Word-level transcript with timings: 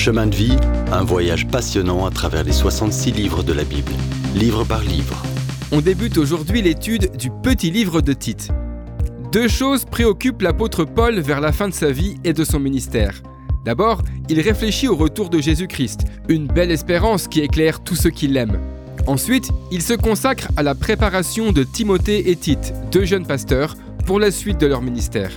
Chemin 0.00 0.28
de 0.28 0.34
vie, 0.34 0.56
un 0.92 1.04
voyage 1.04 1.46
passionnant 1.46 2.06
à 2.06 2.10
travers 2.10 2.42
les 2.42 2.52
66 2.52 3.12
livres 3.12 3.42
de 3.42 3.52
la 3.52 3.64
Bible, 3.64 3.92
livre 4.34 4.64
par 4.64 4.80
livre. 4.80 5.22
On 5.72 5.82
débute 5.82 6.16
aujourd'hui 6.16 6.62
l'étude 6.62 7.14
du 7.18 7.28
petit 7.42 7.70
livre 7.70 8.00
de 8.00 8.14
Tite. 8.14 8.48
Deux 9.30 9.46
choses 9.46 9.84
préoccupent 9.84 10.40
l'apôtre 10.40 10.86
Paul 10.86 11.20
vers 11.20 11.42
la 11.42 11.52
fin 11.52 11.68
de 11.68 11.74
sa 11.74 11.90
vie 11.90 12.16
et 12.24 12.32
de 12.32 12.44
son 12.44 12.58
ministère. 12.58 13.20
D'abord, 13.66 14.00
il 14.30 14.40
réfléchit 14.40 14.88
au 14.88 14.96
retour 14.96 15.28
de 15.28 15.38
Jésus-Christ, 15.38 16.06
une 16.30 16.46
belle 16.46 16.70
espérance 16.70 17.28
qui 17.28 17.40
éclaire 17.40 17.84
tous 17.84 17.96
ceux 17.96 18.08
qui 18.08 18.26
l'aiment. 18.26 18.58
Ensuite, 19.06 19.50
il 19.70 19.82
se 19.82 19.92
consacre 19.92 20.48
à 20.56 20.62
la 20.62 20.74
préparation 20.74 21.52
de 21.52 21.62
Timothée 21.62 22.30
et 22.30 22.36
Tite, 22.36 22.72
deux 22.90 23.04
jeunes 23.04 23.26
pasteurs, 23.26 23.74
pour 24.06 24.18
la 24.18 24.30
suite 24.30 24.58
de 24.62 24.66
leur 24.66 24.80
ministère. 24.80 25.32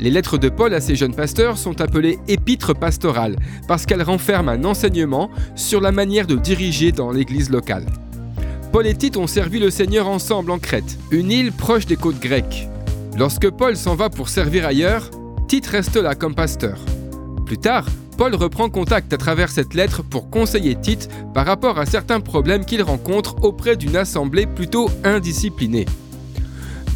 Les 0.00 0.10
lettres 0.10 0.38
de 0.38 0.48
Paul 0.48 0.74
à 0.74 0.80
ces 0.80 0.94
jeunes 0.94 1.14
pasteurs 1.14 1.58
sont 1.58 1.80
appelées 1.80 2.20
épîtres 2.28 2.72
pastorales 2.72 3.34
parce 3.66 3.84
qu'elles 3.84 4.02
renferment 4.02 4.50
un 4.50 4.64
enseignement 4.64 5.28
sur 5.56 5.80
la 5.80 5.90
manière 5.90 6.26
de 6.26 6.36
diriger 6.36 6.92
dans 6.92 7.10
l'église 7.10 7.50
locale. 7.50 7.84
Paul 8.72 8.86
et 8.86 8.94
Tite 8.94 9.16
ont 9.16 9.26
servi 9.26 9.58
le 9.58 9.70
Seigneur 9.70 10.08
ensemble 10.08 10.52
en 10.52 10.58
Crète, 10.58 10.98
une 11.10 11.32
île 11.32 11.52
proche 11.52 11.86
des 11.86 11.96
côtes 11.96 12.20
grecques. 12.20 12.68
Lorsque 13.18 13.50
Paul 13.50 13.76
s'en 13.76 13.96
va 13.96 14.08
pour 14.08 14.28
servir 14.28 14.66
ailleurs, 14.66 15.10
Tite 15.48 15.66
reste 15.66 15.96
là 15.96 16.14
comme 16.14 16.34
pasteur. 16.34 16.78
Plus 17.44 17.58
tard, 17.58 17.86
Paul 18.16 18.34
reprend 18.36 18.68
contact 18.68 19.12
à 19.12 19.16
travers 19.16 19.48
cette 19.48 19.74
lettre 19.74 20.02
pour 20.04 20.30
conseiller 20.30 20.76
Tite 20.76 21.08
par 21.34 21.46
rapport 21.46 21.78
à 21.78 21.86
certains 21.86 22.20
problèmes 22.20 22.64
qu'il 22.64 22.82
rencontre 22.82 23.42
auprès 23.42 23.76
d'une 23.76 23.96
assemblée 23.96 24.46
plutôt 24.46 24.90
indisciplinée. 25.02 25.86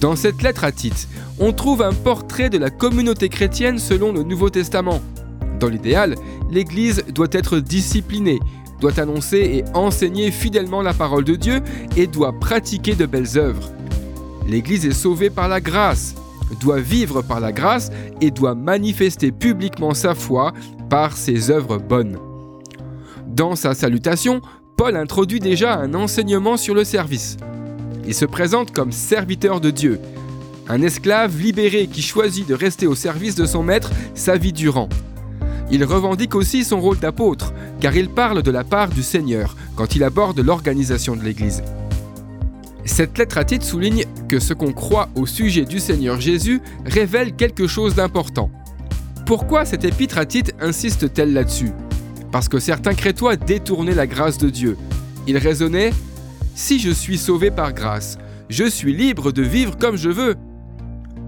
Dans 0.03 0.17
cette 0.17 0.43
lettre 0.43 0.65
à 0.65 0.73
Tite, 0.73 1.07
on 1.39 1.53
trouve 1.53 1.81
un 1.81 1.93
portrait 1.93 2.51
de 2.51 2.59
la 2.59 2.71
communauté 2.71 3.29
chrétienne 3.29 3.79
selon 3.79 4.13
le 4.13 4.25
Nouveau 4.25 4.51
Testament. 4.51 5.01
Dans 5.61 5.69
l'idéal, 5.69 6.17
l'Église 6.51 7.05
doit 7.15 7.29
être 7.31 7.61
disciplinée, 7.61 8.41
doit 8.81 8.99
annoncer 8.99 9.39
et 9.39 9.65
enseigner 9.75 10.33
fidèlement 10.33 10.83
la 10.83 10.93
parole 10.93 11.23
de 11.23 11.37
Dieu 11.37 11.61
et 11.97 12.09
doit 12.09 12.33
pratiquer 12.33 12.97
de 12.97 13.07
belles 13.07 13.39
œuvres. 13.39 13.71
L'Église 14.49 14.87
est 14.87 14.91
sauvée 14.91 15.31
par 15.31 15.47
la 15.47 15.61
grâce, 15.61 16.17
doit 16.61 16.81
vivre 16.81 17.23
par 17.23 17.39
la 17.39 17.53
grâce 17.53 17.93
et 18.21 18.33
doit 18.33 18.57
manifester 18.57 19.31
publiquement 19.31 19.95
sa 19.95 20.17
foi 20.17 20.53
par 20.91 21.17
ses 21.17 21.53
œuvres 21.53 21.79
bonnes. 21.79 22.19
Dans 23.29 23.55
sa 23.55 23.73
salutation, 23.73 24.41
Paul 24.77 24.97
introduit 24.97 25.39
déjà 25.39 25.77
un 25.77 25.95
enseignement 25.95 26.57
sur 26.57 26.75
le 26.75 26.83
service. 26.83 27.37
Il 28.07 28.15
se 28.15 28.25
présente 28.25 28.73
comme 28.73 28.93
serviteur 28.93 29.61
de 29.61 29.71
Dieu, 29.71 30.01
un 30.69 30.83
esclave 30.83 31.39
libéré 31.39 31.87
qui 31.87 32.03
choisit 32.03 32.47
de 32.47 32.55
rester 32.55 32.87
au 32.87 32.95
service 32.95 33.35
de 33.35 33.47
son 33.47 33.63
maître 33.63 33.91
sa 34.15 34.37
vie 34.37 34.53
durant. 34.53 34.89
Il 35.71 35.85
revendique 35.85 36.35
aussi 36.35 36.65
son 36.65 36.81
rôle 36.81 36.99
d'apôtre, 36.99 37.53
car 37.81 37.97
il 37.97 38.09
parle 38.09 38.43
de 38.43 38.51
la 38.51 38.65
part 38.65 38.89
du 38.89 39.03
Seigneur 39.03 39.57
quand 39.77 39.95
il 39.97 40.05
aborde 40.05 40.41
l'organisation 40.41 41.17
de 41.17 41.23
l'Église. 41.23 41.63
Cette 42.85 43.17
lettre 43.17 43.39
à 43.39 43.45
Tite 43.45 43.63
souligne 43.63 44.05
que 44.29 44.41
ce 44.41 44.55
qu'on 44.55 44.73
croit 44.73 45.09
au 45.15 45.25
sujet 45.25 45.65
du 45.65 45.79
Seigneur 45.79 46.21
Jésus 46.21 46.61
révèle 46.85 47.35
quelque 47.35 47.67
chose 47.67 47.95
d'important. 47.95 48.51
Pourquoi 49.25 49.65
cette 49.65 49.85
épître 49.85 50.19
à 50.19 50.27
Tite 50.27 50.53
insiste-t-elle 50.61 51.33
là-dessus? 51.33 51.71
Parce 52.33 52.49
que 52.49 52.59
certains 52.59 52.95
crétois 52.95 53.37
détournaient 53.37 53.95
la 53.95 54.07
grâce 54.09 54.37
de 54.37 54.51
Dieu. 54.51 54.77
Ils 55.29 55.39
raisonnaient 55.39 55.93
Si 56.55 56.79
je 56.79 56.91
suis 56.91 57.17
sauvé 57.17 57.51
par 57.51 57.73
grâce, 57.73 58.19
je 58.51 58.65
suis 58.65 58.95
libre 58.95 59.33
de 59.33 59.43
vivre 59.43 59.79
comme 59.79 59.97
je 59.97 60.11
veux. 60.11 60.37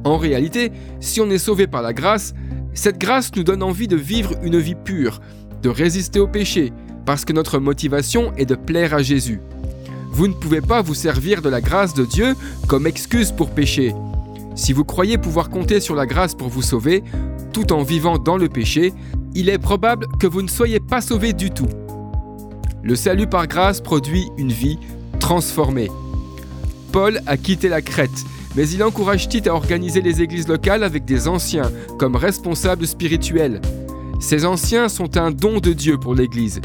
En 0.05 0.19
réalité, 0.19 0.71
si 1.01 1.21
on 1.23 1.31
est 1.31 1.39
sauvé 1.39 1.67
par 1.67 1.81
la 1.81 1.95
grâce, 1.95 2.35
cette 2.75 2.99
grâce 2.99 3.35
nous 3.35 3.43
donne 3.43 3.63
envie 3.63 3.89
de 3.89 3.97
vivre 3.97 4.35
une 4.43 4.59
vie 4.59 4.75
pure, 4.75 5.21
de 5.63 5.71
résister 5.71 6.21
au 6.21 6.29
péché, 6.29 6.73
parce 7.07 7.25
que 7.25 7.33
notre 7.33 7.59
motivation 7.59 8.35
est 8.37 8.45
de 8.45 8.55
plaire 8.55 8.93
à 8.93 9.03
Jésus. 9.03 9.41
Vous 10.11 10.29
ne 10.29 10.35
pouvez 10.35 10.61
pas 10.61 10.83
vous 10.83 10.95
servir 10.95 11.41
de 11.41 11.49
la 11.49 11.63
grâce 11.63 11.95
de 11.95 12.05
Dieu 12.05 12.35
comme 12.69 12.87
excuse 12.87 13.33
pour 13.33 13.51
pécher. 13.51 13.95
Si 14.55 14.75
vous 14.75 14.85
croyez 14.85 15.17
pouvoir 15.17 15.49
compter 15.49 15.81
sur 15.81 15.95
la 15.95 16.05
grâce 16.05 16.35
pour 16.35 16.49
vous 16.49 16.63
sauver, 16.63 17.03
tout 17.55 17.73
en 17.73 17.83
vivant 17.83 18.19
dans 18.19 18.37
le 18.37 18.49
péché, 18.49 18.93
il 19.35 19.49
est 19.49 19.59
probable 19.59 20.07
que 20.21 20.27
vous 20.27 20.43
ne 20.43 20.49
soyez 20.49 20.81
pas 20.81 21.01
sauvé 21.01 21.33
du 21.33 21.51
tout. 21.51 21.69
Le 22.83 22.95
salut 22.95 23.27
par 23.27 23.47
grâce 23.47 23.81
produit 23.81 24.29
une 24.37 24.53
vie 24.53 24.79
transformée. 25.25 25.91
Paul 26.93 27.23
a 27.27 27.39
quitté 27.39 27.71
la 27.71 27.81
Crète 27.81 28.27
mais 28.57 28.69
il 28.69 28.85
encourage 28.85 29.27
Tite 29.27 29.47
à 29.47 29.55
organiser 29.55 30.03
les 30.03 30.21
églises 30.21 30.47
locales 30.47 30.85
avec 30.85 31.07
des 31.07 31.29
anciens 31.29 31.73
comme 31.99 32.15
responsables 32.15 32.87
spirituels. 32.87 33.63
Ces 34.21 34.45
anciens 34.45 34.91
sont 34.91 35.17
un 35.17 35.31
don 35.31 35.61
de 35.61 35.73
Dieu 35.73 35.97
pour 35.97 36.15
l'Église. 36.15 36.61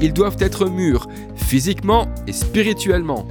Ils 0.00 0.12
doivent 0.12 0.36
être 0.40 0.68
mûrs, 0.68 1.06
physiquement 1.36 2.08
et 2.26 2.32
spirituellement. 2.32 3.28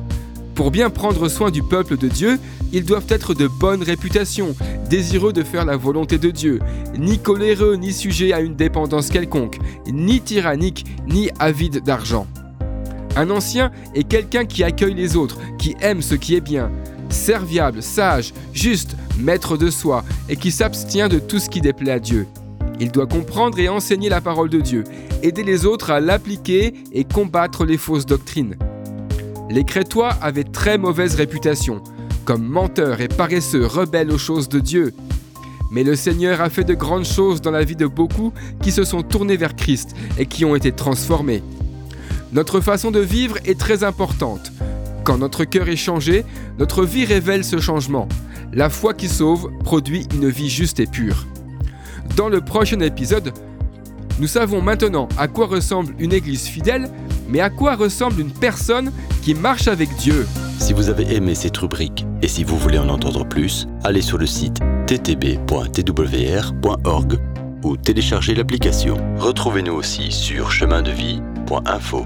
Pour 0.55 0.71
bien 0.71 0.89
prendre 0.89 1.27
soin 1.27 1.51
du 1.51 1.61
peuple 1.61 1.97
de 1.97 2.07
Dieu, 2.07 2.39
ils 2.71 2.85
doivent 2.85 3.07
être 3.09 3.33
de 3.33 3.47
bonne 3.47 3.83
réputation, 3.83 4.55
désireux 4.89 5.33
de 5.33 5.43
faire 5.43 5.65
la 5.65 5.75
volonté 5.75 6.17
de 6.17 6.31
Dieu, 6.31 6.59
ni 6.97 7.19
coléreux, 7.19 7.75
ni 7.75 7.91
sujets 7.91 8.31
à 8.31 8.39
une 8.39 8.55
dépendance 8.55 9.09
quelconque, 9.09 9.57
ni 9.85 10.21
tyranniques, 10.21 10.85
ni 11.07 11.29
avides 11.39 11.83
d'argent. 11.83 12.25
Un 13.15 13.29
ancien 13.29 13.71
est 13.93 14.03
quelqu'un 14.03 14.45
qui 14.45 14.63
accueille 14.63 14.93
les 14.93 15.15
autres, 15.15 15.37
qui 15.57 15.75
aime 15.81 16.01
ce 16.01 16.15
qui 16.15 16.35
est 16.35 16.41
bien, 16.41 16.71
serviable, 17.09 17.83
sage, 17.83 18.33
juste, 18.53 18.95
maître 19.19 19.57
de 19.57 19.69
soi, 19.69 20.03
et 20.29 20.37
qui 20.37 20.51
s'abstient 20.51 21.09
de 21.09 21.19
tout 21.19 21.39
ce 21.39 21.49
qui 21.49 21.61
déplaît 21.61 21.91
à 21.91 21.99
Dieu. 21.99 22.27
Il 22.79 22.91
doit 22.91 23.07
comprendre 23.07 23.59
et 23.59 23.69
enseigner 23.69 24.09
la 24.09 24.21
parole 24.21 24.49
de 24.49 24.61
Dieu, 24.61 24.85
aider 25.21 25.43
les 25.43 25.65
autres 25.65 25.91
à 25.91 25.99
l'appliquer 25.99 26.73
et 26.93 27.03
combattre 27.03 27.65
les 27.65 27.77
fausses 27.77 28.05
doctrines. 28.05 28.55
Les 29.49 29.65
Crétois 29.65 30.15
avaient 30.21 30.45
très 30.45 30.77
mauvaise 30.77 31.15
réputation, 31.15 31.83
comme 32.23 32.43
menteurs 32.43 33.01
et 33.01 33.09
paresseux, 33.09 33.65
rebelles 33.65 34.11
aux 34.11 34.17
choses 34.17 34.47
de 34.47 34.59
Dieu. 34.59 34.93
Mais 35.69 35.83
le 35.83 35.95
Seigneur 35.95 36.41
a 36.41 36.49
fait 36.49 36.63
de 36.63 36.73
grandes 36.73 37.05
choses 37.05 37.41
dans 37.41 37.51
la 37.51 37.63
vie 37.63 37.75
de 37.75 37.87
beaucoup 37.87 38.31
qui 38.61 38.71
se 38.71 38.83
sont 38.83 39.03
tournés 39.03 39.37
vers 39.37 39.55
Christ 39.55 39.95
et 40.17 40.25
qui 40.25 40.45
ont 40.45 40.55
été 40.55 40.71
transformés. 40.71 41.43
Notre 42.33 42.61
façon 42.61 42.91
de 42.91 42.99
vivre 42.99 43.37
est 43.45 43.59
très 43.59 43.83
importante. 43.83 44.53
Quand 45.03 45.17
notre 45.17 45.43
cœur 45.43 45.67
est 45.67 45.75
changé, 45.75 46.23
notre 46.59 46.85
vie 46.85 47.03
révèle 47.03 47.43
ce 47.43 47.59
changement. 47.59 48.07
La 48.53 48.69
foi 48.69 48.93
qui 48.93 49.09
sauve 49.09 49.51
produit 49.63 50.07
une 50.13 50.29
vie 50.29 50.49
juste 50.49 50.79
et 50.79 50.85
pure. 50.87 51.25
Dans 52.15 52.29
le 52.29 52.39
prochain 52.39 52.79
épisode, 52.79 53.33
nous 54.19 54.27
savons 54.27 54.61
maintenant 54.61 55.09
à 55.17 55.27
quoi 55.27 55.47
ressemble 55.47 55.93
une 55.99 56.13
église 56.13 56.45
fidèle, 56.45 56.89
mais 57.27 57.41
à 57.41 57.49
quoi 57.49 57.75
ressemble 57.75 58.21
une 58.21 58.31
personne 58.31 58.93
qui 59.21 59.33
marche 59.33 59.67
avec 59.67 59.93
Dieu. 59.97 60.25
Si 60.59 60.71
vous 60.73 60.89
avez 60.89 61.15
aimé 61.15 61.35
cette 61.35 61.57
rubrique 61.57 62.05
et 62.21 62.27
si 62.27 62.43
vous 62.45 62.57
voulez 62.57 62.77
en 62.77 62.89
entendre 62.89 63.25
plus, 63.25 63.67
allez 63.83 64.01
sur 64.01 64.17
le 64.17 64.25
site 64.27 64.59
ttb.twr.org 64.87 65.49
ou 67.63 67.77
téléchargez 67.77 68.35
l'application. 68.35 68.97
Retrouvez-nous 69.17 69.73
aussi 69.73 70.11
sur 70.11 70.51
chemindevie.info. 70.51 72.05